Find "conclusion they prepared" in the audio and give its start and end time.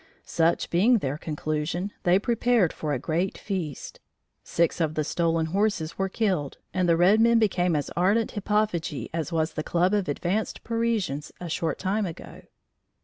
1.19-2.73